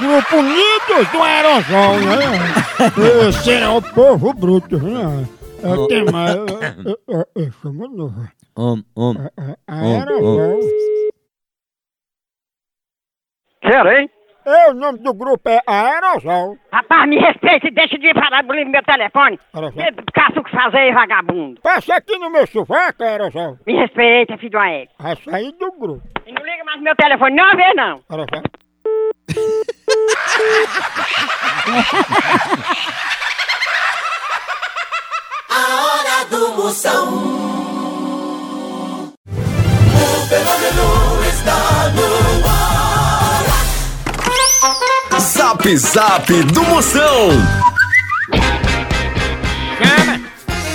Grupo 0.00 0.36
Unidos 0.36 1.08
do 1.12 1.22
Aerosol, 1.22 2.00
né? 2.00 3.28
Esse 3.28 3.52
é 3.52 3.68
o 3.68 3.82
povo 3.82 4.32
bruto, 4.34 4.78
né? 4.78 5.26
É, 5.62 5.86
tem 5.88 6.04
mais. 6.10 6.36
é, 6.36 7.42
é, 7.42 7.46
é, 7.46 7.50
Chama 7.62 7.88
novo. 7.88 8.28
Om, 8.56 8.82
om, 8.96 9.14
Aerosol. 9.66 10.60
Quero, 13.60 13.90
hein? 13.90 14.10
É, 14.44 14.70
o 14.70 14.74
nome 14.74 14.98
do 15.00 15.12
grupo 15.12 15.48
é 15.48 15.60
Aerosol. 15.66 16.56
Rapaz, 16.72 17.08
me 17.08 17.18
respeite 17.18 17.68
e 17.68 17.70
deixa 17.70 17.98
de 17.98 18.12
falar 18.14 18.42
do 18.42 18.54
meu 18.54 18.82
telefone. 18.82 19.38
Aerosol. 19.52 19.84
Caça 20.14 20.40
o 20.40 20.44
que 20.44 20.50
fazer, 20.50 20.94
vagabundo. 20.94 21.60
Passa 21.60 21.94
aqui 21.94 22.16
no 22.16 22.30
meu 22.30 22.46
sovaco, 22.46 23.02
Aerosol. 23.02 23.58
Me 23.66 23.76
respeita, 23.76 24.38
filho 24.38 24.58
uma 24.58 24.70
égua. 24.70 24.94
Vai 24.98 25.16
sair 25.16 25.52
do 25.52 25.72
grupo. 25.72 26.02
Mais 26.70 26.82
meu 26.82 26.94
telefone, 26.94 27.34
não 27.34 27.56
vez 27.56 27.74
não. 27.74 28.00
A 35.48 35.82
hora 35.82 36.24
do 36.30 36.52
Moção. 36.52 37.08
O 39.26 40.26
fenômeno 40.28 41.24
está 41.28 41.88
no 41.88 42.06
ar. 42.46 43.42
Zap 45.18 45.76
Zap 45.76 46.32
do 46.44 46.62
Moção. 46.62 47.30
Chama! 49.76 50.20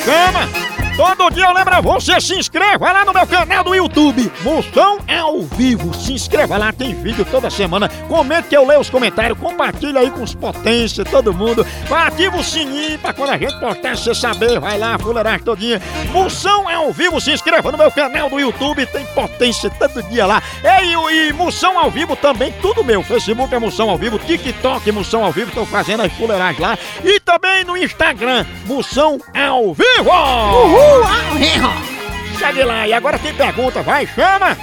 Chama! 0.04 0.66
Todo 0.96 1.30
dia 1.30 1.44
eu 1.44 1.54
lembro 1.54 1.76
a 1.76 1.82
você, 1.82 2.22
se 2.22 2.36
inscreva 2.36 2.90
lá 2.90 3.04
no 3.04 3.12
meu 3.12 3.28
canal 3.28 3.66
do 3.66 3.75
YouTube, 4.06 4.32
Moção 4.44 5.00
ao 5.08 5.42
Vivo. 5.42 5.94
Se 5.94 6.14
inscreva 6.14 6.58
lá, 6.58 6.72
tem 6.72 6.94
vídeo 6.94 7.26
toda 7.30 7.50
semana. 7.50 7.90
Comente 8.08 8.50
que 8.50 8.58
eu 8.58 8.66
leio 8.66 8.80
os 8.80 8.90
comentários, 8.90 9.38
compartilha 9.40 10.00
aí 10.00 10.12
com 10.12 10.22
os 10.22 10.36
potências, 10.36 11.10
todo 11.10 11.34
mundo. 11.34 11.66
Ativa 11.90 12.38
o 12.38 12.44
sininho 12.44 13.00
pra 13.00 13.14
quando 13.14 13.32
a 13.32 13.38
gente 13.38 13.60
postar 13.60 13.98
você 13.98 14.14
saber. 14.14 14.60
Vai 14.60 14.78
lá, 14.78 14.98
fuleiragem 15.00 15.44
todinha. 15.44 15.82
Moção 16.12 16.70
ao 16.70 16.92
Vivo, 16.92 17.20
se 17.20 17.32
inscreva 17.32 17.72
no 17.72 17.78
meu 17.78 17.92
canal 17.92 18.30
do 18.30 18.40
YouTube, 18.40 18.86
tem 18.86 19.06
potência 19.08 19.70
todo 19.70 20.04
dia 20.04 20.26
lá. 20.26 20.42
E, 20.64 21.30
e 21.30 21.34
Moção 21.34 21.80
ao 21.80 21.90
Vivo 21.90 22.16
também, 22.16 22.54
tudo 22.62 22.84
meu. 22.84 23.02
Facebook 23.02 23.54
é 23.54 23.60
Moção 23.60 23.90
ao 23.90 23.98
Vivo, 23.98 24.20
TikTok 24.20 24.88
é 24.88 24.92
Moção 24.92 25.24
ao 25.24 25.32
Vivo, 25.32 25.52
tô 25.52 25.66
fazendo 25.66 26.04
as 26.04 26.14
fuleiragens 26.14 26.60
lá. 26.60 26.78
E 27.04 27.20
também 27.20 27.64
no 27.64 27.76
Instagram, 27.76 28.46
Moção 28.66 29.20
ao 29.34 29.74
Vivo! 29.74 30.12
Uhul! 30.12 31.95
Segue 32.38 32.64
lá, 32.64 32.88
e 32.88 32.94
agora 32.94 33.18
tem 33.18 33.34
pergunta, 33.34 33.82
vai, 33.82 34.06
chama! 34.08 34.58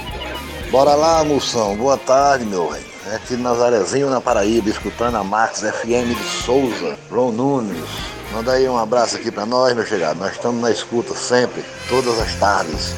Bora 0.69 0.95
lá, 0.95 1.23
moção. 1.23 1.75
Boa 1.75 1.97
tarde, 1.97 2.45
meu 2.45 2.67
rei. 2.67 2.83
É 3.11 3.15
aqui 3.15 3.35
de 3.35 3.41
Nazarezinho, 3.41 4.09
na 4.09 4.21
Paraíba, 4.21 4.69
escutando 4.69 5.15
a 5.17 5.23
Max 5.23 5.59
FM 5.59 6.15
de 6.17 6.43
Souza, 6.43 6.97
João 7.09 7.31
Nunes. 7.31 7.83
Manda 8.31 8.53
aí 8.53 8.67
um 8.67 8.77
abraço 8.77 9.17
aqui 9.17 9.29
pra 9.29 9.45
nós, 9.45 9.75
meu 9.75 9.85
chegado. 9.85 10.17
Nós 10.17 10.31
estamos 10.31 10.61
na 10.61 10.71
escuta 10.71 11.13
sempre, 11.13 11.63
todas 11.89 12.17
as 12.19 12.33
tardes. 12.35 12.95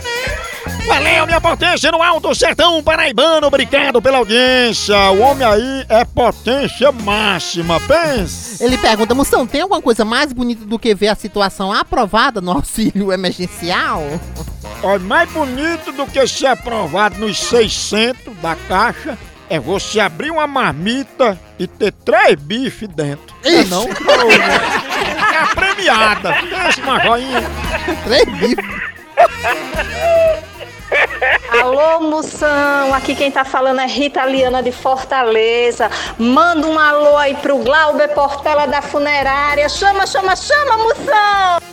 Valeu, 0.88 1.26
minha 1.26 1.42
potência 1.42 1.92
no 1.92 2.02
Alto 2.02 2.34
Sertão 2.36 2.82
Paraibano, 2.84 3.48
obrigado 3.48 4.02
pela 4.02 4.20
audiência. 4.20 4.96
O 5.12 5.20
homem 5.20 5.46
aí 5.46 5.86
é 5.90 6.06
potência 6.06 6.92
máxima, 6.92 7.80
pensa. 7.82 8.64
Ele 8.64 8.78
pergunta, 8.78 9.16
Moção, 9.16 9.48
tem 9.48 9.62
alguma 9.62 9.82
coisa 9.82 10.06
mais 10.06 10.32
bonita 10.32 10.64
do 10.64 10.78
que 10.78 10.94
ver 10.94 11.08
a 11.08 11.16
situação 11.16 11.74
aprovada 11.74 12.40
no 12.40 12.52
auxílio 12.52 13.12
emergencial? 13.12 14.02
Olha, 14.86 15.00
mais 15.00 15.28
bonito 15.32 15.92
do 15.94 16.06
que 16.06 16.28
ser 16.28 16.46
aprovado 16.46 17.18
nos 17.18 17.40
600 17.40 18.36
da 18.38 18.56
caixa 18.68 19.18
é 19.50 19.60
você 19.60 20.00
abrir 20.00 20.30
uma 20.30 20.46
marmita 20.46 21.40
e 21.58 21.66
ter 21.66 21.92
três 21.92 22.36
bifes 22.36 22.88
dentro. 22.90 23.36
É 23.44 23.62
Ixi. 23.62 23.72
não? 23.72 23.84
É 23.84 25.38
a 25.38 25.48
premiada. 25.56 26.34
Pensa 26.34 26.82
uma 26.82 27.00
joinha. 27.00 27.44
Três 28.04 28.26
bifes. 28.38 28.66
Alô, 31.60 32.02
moção! 32.02 32.94
Aqui 32.94 33.16
quem 33.16 33.32
tá 33.32 33.44
falando 33.44 33.82
é 33.82 33.88
Rita 33.88 34.24
Liana 34.24 34.62
de 34.62 34.72
Fortaleza. 34.72 35.90
Manda 36.20 36.68
um 36.68 36.78
alô 36.78 37.18
aí 37.18 37.34
pro 37.34 37.58
Glauber 37.58 38.10
Portela 38.10 38.68
da 38.68 38.84
Funerária. 38.84 39.68
Chama, 39.68 40.06
chama, 40.06 40.36
chama, 40.36 40.78
moção! 40.78 41.65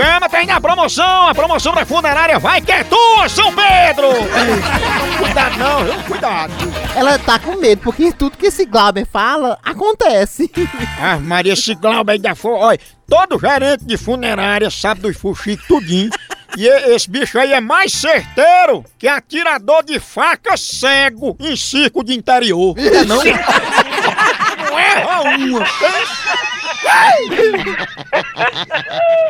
Chama, 0.00 0.30
tem 0.30 0.46
na 0.46 0.58
promoção, 0.58 1.28
a 1.28 1.34
promoção 1.34 1.74
da 1.74 1.84
funerária 1.84 2.38
vai 2.38 2.58
que 2.62 2.72
é 2.72 2.82
tua, 2.84 3.28
São 3.28 3.52
Pedro! 3.54 4.08
Cuidado 5.18 5.58
não, 5.58 5.84
viu? 5.84 5.94
cuidado. 6.04 6.52
Ela 6.96 7.18
tá 7.18 7.38
com 7.38 7.56
medo, 7.56 7.82
porque 7.82 8.10
tudo 8.10 8.38
que 8.38 8.46
esse 8.46 8.64
Glauber 8.64 9.06
fala, 9.06 9.58
acontece. 9.62 10.50
Ah, 11.02 11.18
Maria, 11.18 11.52
esse 11.52 11.74
Glauber 11.74 12.12
ainda 12.12 12.34
foi, 12.34 12.52
olha, 12.52 12.80
todo 13.06 13.38
gerente 13.38 13.84
de 13.84 13.98
funerária 13.98 14.70
sabe 14.70 15.02
dos 15.02 15.16
fuxicos 15.18 15.66
tudinho. 15.66 16.10
E 16.56 16.66
e- 16.66 16.94
esse 16.94 17.08
bicho 17.08 17.38
aí 17.38 17.52
é 17.52 17.60
mais 17.60 17.92
certeiro 17.92 18.84
que 18.98 19.06
atirador 19.06 19.82
de 19.84 20.00
faca 20.00 20.56
cego 20.56 21.36
em 21.40 21.54
circo 21.56 22.02
de 22.02 22.14
interior. 22.14 22.74
É 22.78 23.04
não? 23.04 23.16
Não 23.16 24.78
erra 24.78 25.20
uma. 25.22 25.66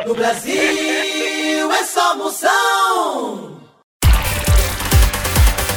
No 0.05 0.15
Brasil 0.15 1.71
é 1.71 1.83
só 1.83 2.15
Moção. 2.15 3.57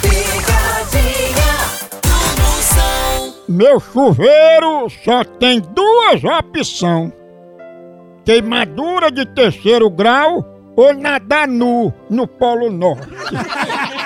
Picadinha 0.03 1.55
do 2.03 2.43
Moção. 2.43 3.35
Meu 3.49 3.81
chuveiro 3.81 4.89
só 5.05 5.25
tem 5.25 5.61
duas 5.61 6.23
opções: 6.25 7.13
queimadura 8.25 9.11
de 9.11 9.27
terceiro 9.27 9.91
grau 9.91 10.45
ou 10.77 10.95
nadar 10.95 11.49
nu 11.49 11.93
no 12.11 12.27
Polo 12.27 12.71
Norte. 12.71 13.09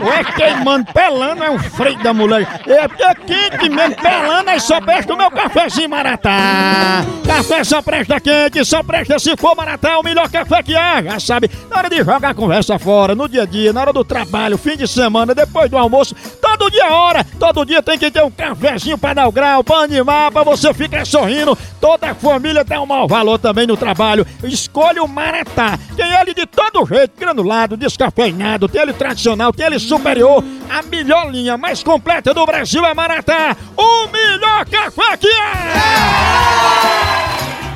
Ou 0.00 0.12
é 0.12 0.24
queimando, 0.24 0.92
pelando, 0.92 1.42
é 1.42 1.50
um 1.50 1.58
freio 1.58 1.98
da 2.02 2.14
mulher. 2.14 2.60
É 2.66 2.86
porque 2.86 3.02
é 3.02 3.14
quente 3.14 3.68
mesmo, 3.68 3.96
pelando, 3.96 4.50
aí 4.50 4.60
só 4.60 4.80
presta 4.80 5.12
o 5.12 5.16
meu 5.16 5.30
cafezinho 5.30 5.90
Maratá. 5.90 7.04
Café 7.26 7.64
só 7.64 7.82
presta 7.82 8.20
quente, 8.20 8.64
só 8.64 8.82
presta 8.82 9.18
se 9.18 9.36
for 9.36 9.56
Maratá, 9.56 9.98
o 9.98 10.02
melhor 10.02 10.30
café 10.30 10.62
que 10.62 10.76
há, 10.76 11.02
já 11.02 11.20
sabe. 11.20 11.50
Na 11.68 11.78
hora 11.78 11.90
de 11.90 11.98
jogar 11.98 12.30
a 12.30 12.34
conversa 12.34 12.78
fora, 12.78 13.14
no 13.14 13.28
dia 13.28 13.42
a 13.42 13.46
dia, 13.46 13.72
na 13.72 13.80
hora 13.80 13.92
do 13.92 14.04
trabalho, 14.04 14.56
fim 14.56 14.76
de 14.76 14.86
semana, 14.86 15.34
depois 15.34 15.68
do 15.68 15.76
almoço, 15.76 16.14
todo 16.40 16.70
dia 16.70 16.84
é 16.84 16.90
hora, 16.90 17.24
todo 17.38 17.66
dia 17.66 17.82
tem 17.82 17.98
que 17.98 18.10
ter 18.10 18.22
um 18.22 18.30
cafezinho 18.30 18.96
pra 18.96 19.14
dar 19.14 19.26
o 19.26 19.32
grau, 19.32 19.64
pra 19.64 19.78
animar, 19.78 20.30
pra 20.30 20.42
você 20.42 20.72
ficar 20.72 21.04
sorrindo. 21.06 21.58
Toda 21.80 22.10
a 22.10 22.14
família 22.14 22.64
dá 22.64 22.80
um 22.80 22.86
mau 22.86 23.06
valor 23.06 23.38
também 23.38 23.66
no 23.66 23.76
trabalho. 23.76 24.26
Escolha 24.42 25.02
o 25.02 25.08
Maratá. 25.08 25.78
Tem 25.96 26.12
ele 26.12 26.34
de 26.34 26.46
todo 26.46 26.86
jeito, 26.86 27.12
granulado, 27.58 27.76
descafeinado, 27.76 28.68
tem 28.68 28.82
ele 28.82 28.92
tradicional, 28.92 29.52
tem 29.52 29.66
ele 29.66 29.78
superior. 29.78 30.44
A 30.70 30.82
melhor 30.82 31.30
linha 31.30 31.56
mais 31.56 31.82
completa 31.82 32.32
do 32.32 32.46
Brasil 32.46 32.84
é 32.84 32.94
Maratá. 32.94 33.56
O 33.76 34.06
melhor 34.08 34.64
café 34.66 35.16
que 35.16 35.28
é! 35.28 37.07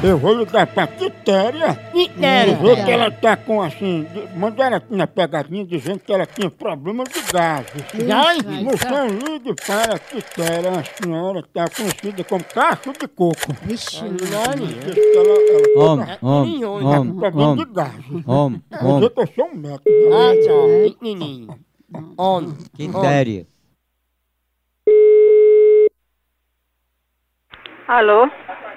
Eu 0.04 0.18
vou 0.18 0.34
ligar 0.34 0.66
pra 0.66 0.86
Quitéria. 0.88 1.74
Quitéria. 1.92 2.56
Dizer 2.56 2.84
que 2.84 2.90
ela 2.90 3.08
tá 3.10 3.36
com 3.36 3.62
assim. 3.62 4.02
de- 4.12 4.36
Mandaram 4.36 4.76
aqui 4.78 4.94
na 4.96 5.06
pegadinha 5.06 5.64
dizendo 5.64 6.00
que 6.00 6.12
ela 6.12 6.26
tinha 6.26 6.50
problema 6.50 7.04
de 7.04 7.20
gases. 7.32 7.82
Gases? 8.04 8.62
Moção, 8.62 9.06
ligue 9.06 9.54
para 9.64 9.94
a 9.94 9.98
Quitéria, 10.00 10.70
uma 10.70 10.82
senhora 10.84 11.42
que 11.42 11.48
tá 11.50 11.64
conhecida 11.68 12.24
como 12.24 12.42
cacho 12.44 12.92
de 12.98 13.06
coco. 13.06 13.36
Vixe, 13.62 14.02
Diz 14.08 14.28
que 14.28 15.16
ela, 15.16 15.34
ela 15.76 15.92
Om, 15.92 16.04
tá 16.04 16.18
om, 16.20 16.60
com 16.60 16.84
om, 16.84 17.16
problema 17.18 17.56
de 17.56 17.62
om, 17.62 17.72
gases. 17.72 18.26
om, 18.26 18.60
Quer 18.70 18.94
dizer 18.94 19.10
que 19.10 19.20
eu 19.20 19.26
sou 19.36 19.44
um 19.46 19.54
médico. 19.54 19.84
Ah, 20.12 20.34
tchau. 20.42 20.68
Menininho. 21.00 21.58
On. 22.18 22.52
Quitéria. 22.74 23.46
Alô? 27.86 28.26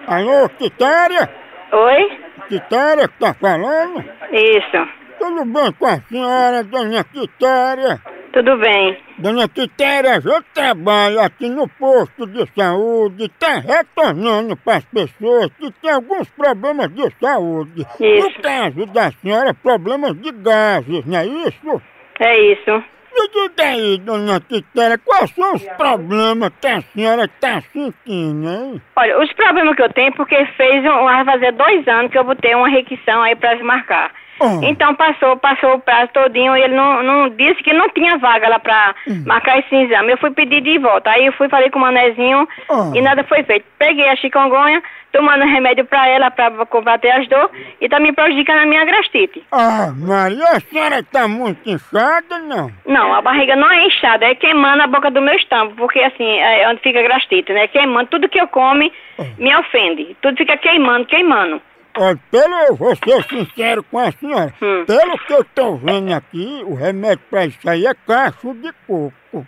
Alô, 0.07 0.47
Quitéria? 0.49 1.29
Oi? 1.71 2.19
Quitéria 2.47 3.07
que 3.07 3.19
tá 3.19 3.33
falando? 3.33 4.03
Isso. 4.31 4.87
Tudo 5.17 5.45
bem 5.45 5.71
com 5.73 5.85
a 5.87 5.99
senhora, 6.01 6.63
dona 6.63 7.03
Quitéria? 7.03 7.99
Tudo 8.31 8.57
bem. 8.57 8.97
Dona 9.17 9.47
Quitéria, 9.47 10.21
eu 10.23 10.43
trabalho 10.53 11.21
aqui 11.21 11.49
no 11.49 11.67
posto 11.67 12.27
de 12.27 12.45
saúde, 12.55 13.29
tá 13.39 13.55
retornando 13.59 14.55
para 14.57 14.77
as 14.77 14.85
pessoas 14.85 15.47
que 15.57 15.71
têm 15.71 15.91
alguns 15.91 16.29
problemas 16.29 16.93
de 16.93 17.09
saúde. 17.19 17.87
Isso. 17.99 18.27
No 18.27 18.41
caso 18.43 18.85
da 18.87 19.11
senhora, 19.11 19.53
problemas 19.55 20.13
de 20.21 20.31
gases, 20.33 21.03
não 21.05 21.17
é 21.17 21.25
isso? 21.25 21.81
É 22.19 22.39
isso. 22.51 22.83
Me 23.15 23.29
diga 23.29 23.63
aí, 23.63 23.97
dona 23.99 24.41
Quitéria, 24.41 24.97
quais 24.97 25.31
são 25.31 25.53
os 25.53 25.63
problemas 25.77 26.51
que 26.59 26.67
a 26.67 26.81
senhora 26.81 27.23
está 27.23 27.61
sentindo, 27.61 28.49
hein? 28.49 28.81
Olha, 28.95 29.21
os 29.21 29.31
problemas 29.33 29.73
que 29.75 29.81
eu 29.83 29.93
tenho, 29.93 30.11
porque 30.13 30.45
fez 30.57 30.83
um, 30.83 31.03
vai 31.05 31.23
fazer 31.23 31.53
dois 31.53 31.87
anos 31.87 32.11
que 32.11 32.17
eu 32.17 32.25
botei 32.25 32.53
uma 32.53 32.67
requisição 32.67 33.21
aí 33.23 33.35
pra 33.35 33.53
desmarcar. 33.53 34.11
Então 34.63 34.93
passou, 34.95 35.37
passou 35.37 35.75
o 35.75 35.79
prazo 35.79 36.11
todinho 36.11 36.57
e 36.57 36.61
ele 36.61 36.75
não, 36.75 37.01
não 37.01 37.29
disse 37.29 37.63
que 37.63 37.71
não 37.71 37.87
tinha 37.91 38.17
vaga 38.17 38.49
lá 38.49 38.59
pra 38.59 38.93
marcar 39.25 39.59
esse 39.59 39.73
exame. 39.73 40.11
Eu 40.11 40.17
fui 40.17 40.31
pedir 40.31 40.59
de 40.59 40.77
volta. 40.77 41.09
Aí 41.09 41.25
eu 41.25 41.31
fui, 41.33 41.47
falei 41.47 41.69
com 41.69 41.79
o 41.79 41.81
manezinho 41.81 42.45
e 42.93 43.01
nada 43.01 43.23
foi 43.23 43.43
feito. 43.43 43.65
Peguei 43.79 44.09
a 44.09 44.15
chikungunya, 44.17 44.83
tomando 45.15 45.45
remédio 45.45 45.85
pra 45.85 46.09
ela 46.09 46.29
pra 46.29 46.51
combater 46.65 47.09
as 47.09 47.25
dores 47.29 47.49
e 47.79 47.87
tá 47.87 48.01
me 48.01 48.11
prejudicando 48.11 48.59
a 48.59 48.65
minha 48.65 48.83
gastrite. 48.83 49.41
Ah, 49.49 49.93
Maria, 49.95 50.43
a 50.43 50.59
senhora 50.59 51.01
tá 51.03 51.25
muito 51.25 51.69
inchada, 51.69 52.37
não? 52.39 52.69
Não, 52.85 53.13
a 53.13 53.21
barriga 53.21 53.55
não 53.55 53.71
é 53.71 53.85
inchada, 53.87 54.25
é 54.25 54.35
queimando 54.35 54.83
a 54.83 54.87
boca 54.87 55.09
do 55.09 55.21
meu 55.21 55.33
estômago, 55.35 55.73
porque 55.77 55.99
assim, 55.99 56.27
é 56.27 56.67
onde 56.69 56.81
fica 56.81 56.99
a 56.99 57.07
gastrite, 57.07 57.53
né? 57.53 57.65
Queimando, 57.69 58.09
tudo 58.09 58.27
que 58.27 58.39
eu 58.39 58.47
come 58.49 58.91
me 59.37 59.55
ofende. 59.55 60.17
Tudo 60.21 60.35
fica 60.35 60.57
queimando, 60.57 61.05
queimando. 61.05 61.61
Olha, 61.97 62.19
pelo, 62.29 62.55
eu 62.67 62.75
vou 62.75 62.93
ser 62.93 63.23
sincero 63.23 63.81
com 63.83 63.97
a 63.97 64.11
senhora, 64.11 64.53
pelo 64.59 65.17
que 65.19 65.31
eu 65.31 65.45
tô 65.45 65.77
vendo 65.77 66.13
aqui, 66.13 66.61
o 66.65 66.75
remédio 66.75 67.23
pra 67.29 67.45
isso 67.45 67.69
aí 67.69 67.85
é 67.85 67.93
cacho 68.05 68.53
de 68.55 68.69
coco. 68.85 69.47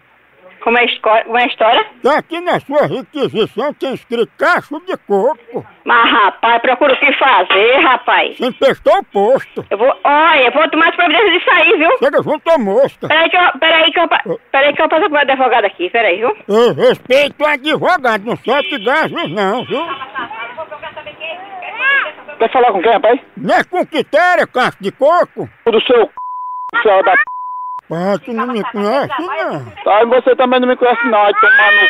Como 0.67 0.77
é, 0.79 0.83
esco- 0.83 1.23
como 1.23 1.37
é 1.37 1.43
a 1.43 1.47
história? 1.47 1.85
Tá 2.03 2.17
aqui 2.17 2.41
na 2.41 2.59
sua 2.59 2.87
requisição 2.87 3.73
tem 3.73 3.93
escrito 3.93 4.29
cacho 4.37 4.77
de 4.85 4.97
coco. 4.97 5.65
Mas, 5.85 6.11
rapaz, 6.11 6.61
procura 6.61 6.93
o 6.93 6.99
que 6.99 7.13
fazer, 7.13 7.77
rapaz. 7.77 8.35
Você 8.37 8.47
emprestou 8.47 8.97
o 8.97 9.03
posto. 9.05 9.65
Eu 9.69 9.77
vou, 9.77 9.87
olha, 10.03 10.41
eu 10.45 10.51
vou 10.51 10.69
tomar 10.69 10.89
as 10.89 10.95
providências 10.97 11.31
disso 11.31 11.49
aí, 11.51 11.77
viu? 11.77 11.97
Chega 11.99 12.21
junto 12.21 12.49
à 12.51 12.57
mosca. 12.57 13.07
Peraí 13.07 13.29
que 13.29 13.37
eu, 13.37 13.59
peraí 13.61 13.91
que 13.93 13.99
eu, 14.01 14.07
peraí 14.51 14.73
que 14.73 14.81
eu 14.81 14.89
passo 14.89 15.01
pro 15.03 15.11
meu 15.11 15.21
advogado 15.21 15.63
aqui, 15.63 15.89
peraí, 15.89 16.17
viu? 16.17 16.35
Eu 16.49 16.73
respeito 16.73 17.41
o 17.41 17.47
advogado, 17.47 18.25
não 18.25 18.35
solte 18.35 18.77
gases 18.83 19.31
não, 19.31 19.63
viu? 19.63 19.85
Quer 22.39 22.51
falar 22.51 22.73
com 22.73 22.81
quem, 22.81 22.91
rapaz? 22.91 23.21
Não 23.37 23.55
é 23.55 23.63
com 23.63 23.85
quitéria, 23.85 24.45
cacho 24.45 24.77
de 24.81 24.91
coco? 24.91 25.49
Do 25.65 25.81
seu 25.85 26.05
c... 26.05 26.81
seu 26.83 27.03
da 27.03 27.13
p... 27.13 27.19
Ah, 27.89 28.17
tu 28.23 28.33
não 28.33 28.47
me 28.47 28.63
conhece, 28.71 29.21
não. 29.21 29.65
Tá, 29.83 30.03
e 30.03 30.05
você 30.07 30.35
também 30.35 30.59
não 30.59 30.67
me 30.67 30.75
conhece 30.75 31.07
não, 31.07 31.23
aí 31.23 31.33
tomar 31.35 31.71
no 31.71 31.79
c... 31.79 31.89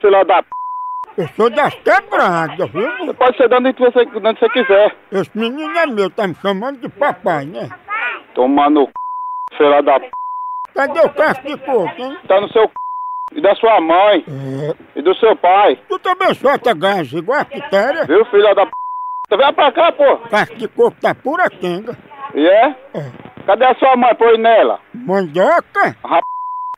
filho 0.00 0.24
da 0.24 0.42
p... 0.42 0.48
Eu 1.18 1.28
sou 1.28 1.50
das 1.50 1.74
quebradas, 1.74 2.70
viu? 2.70 2.90
Você 2.98 3.14
pode 3.14 3.36
ser 3.36 3.48
dando 3.48 3.68
onde 3.68 3.78
você, 3.78 4.00
onde 4.00 4.40
você 4.40 4.48
quiser. 4.50 4.96
Esse 5.10 5.30
menino 5.36 5.78
é 5.78 5.86
meu, 5.86 6.08
tá 6.10 6.26
me 6.26 6.34
chamando 6.36 6.80
de 6.80 6.88
papai, 6.88 7.44
né? 7.44 7.68
Tomar 8.34 8.70
no 8.70 8.86
c... 8.86 8.92
filho 9.56 9.82
da 9.82 9.98
p... 10.00 10.10
Cadê 10.74 11.00
o 11.00 11.10
cacho 11.10 11.42
de 11.42 11.56
coco, 11.58 12.00
hein? 12.00 12.18
Tá 12.28 12.40
no 12.40 12.48
seu 12.50 12.62
c... 12.62 12.72
E 13.34 13.40
da 13.40 13.54
sua 13.54 13.80
mãe. 13.80 14.24
E 14.94 15.02
do 15.02 15.14
seu 15.16 15.34
pai. 15.36 15.78
Tu 15.88 15.98
também 16.00 16.34
solta 16.34 16.74
gás 16.74 17.12
igual 17.12 17.40
a 17.40 17.44
quitéria? 17.46 18.04
Viu, 18.04 18.24
filho 18.26 18.54
da 18.54 18.66
p... 18.66 18.72
Vem 19.34 19.54
pra 19.54 19.72
cá, 19.72 19.90
pô. 19.92 20.18
Cacho 20.28 20.54
de 20.56 20.68
coco 20.68 20.96
tá 21.00 21.14
pura 21.14 21.48
quenga. 21.48 21.96
E 22.34 22.46
é? 22.46 22.76
Cadê 23.46 23.64
a 23.64 23.74
sua 23.76 23.96
mãe? 23.96 24.14
Põe 24.14 24.36
nela. 24.36 24.78
Mandioca? 25.06 25.96
Rap... 26.04 26.24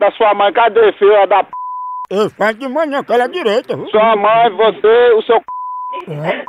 da 0.00 0.10
sua 0.12 0.34
mãe, 0.34 0.52
cadê, 0.52 0.92
filha 0.92 1.26
da 1.26 1.44
p... 1.44 1.50
Eu 2.10 2.30
faço 2.30 2.54
de 2.54 2.68
manhã, 2.68 3.02
que 3.02 3.12
ela 3.12 3.24
é 3.24 3.28
direita, 3.28 3.76
viu? 3.76 3.88
Sua 3.88 4.16
mãe, 4.16 4.50
você, 4.50 5.12
o 5.12 5.22
seu 5.22 5.42
c... 6.04 6.44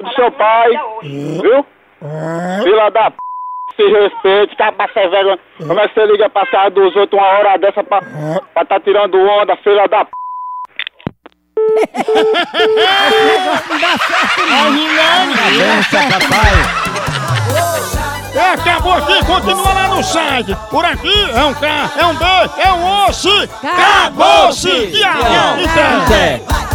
do 0.00 0.14
seu 0.14 0.30
pai. 0.32 0.70
Viu? 1.02 1.66
Filha 2.62 2.90
da 2.90 3.10
p... 3.10 3.16
Se 3.76 3.82
respeite, 3.82 4.56
capa 4.56 4.86
sem 4.92 5.08
vergonha. 5.08 5.38
Como 5.58 5.80
é 5.80 5.88
que 5.88 5.94
você 5.94 6.06
liga 6.06 6.28
pra 6.28 6.46
casa 6.46 6.70
dos 6.70 6.94
outros 6.94 7.20
uma 7.20 7.26
hora 7.26 7.56
dessa 7.58 7.82
pra, 7.82 8.00
pra 8.52 8.64
tá 8.66 8.78
tirando 8.80 9.18
onda, 9.18 9.56
filha 9.56 9.86
da 9.88 10.04
p... 10.04 10.10
É, 17.54 18.01
acabou 18.40 18.94
aqui, 18.94 19.24
continua 19.24 19.72
lá 19.72 19.88
no 19.88 20.02
site. 20.02 20.56
Por 20.70 20.84
aqui 20.84 21.30
é 21.30 21.44
um 21.44 21.54
K, 21.54 21.90
é 21.96 22.06
um 22.06 22.14
B, 22.14 22.24
é 22.58 22.72
um 22.72 23.06
osso. 23.06 23.48
Acabou-se! 23.62 24.68
Então. 24.70 26.06
Zé. 26.08 26.71